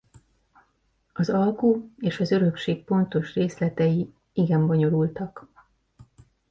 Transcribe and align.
Az 1.13 1.29
alku 1.29 1.89
és 1.97 2.19
az 2.19 2.31
örökség 2.31 2.83
pontos 2.83 3.33
részletei 3.33 4.13
igen 4.33 4.67
bonyolultak. 4.67 5.47